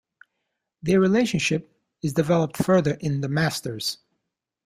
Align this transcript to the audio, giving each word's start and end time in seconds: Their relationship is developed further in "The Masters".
Their 0.81 0.99
relationship 0.99 1.79
is 2.01 2.13
developed 2.13 2.57
further 2.57 2.95
in 2.95 3.21
"The 3.21 3.29
Masters". 3.29 3.99